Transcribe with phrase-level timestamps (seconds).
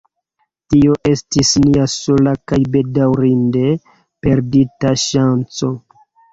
[0.73, 3.63] Tio estis nia sola kaj bedaŭrinde
[4.27, 5.75] perdita ŝanco.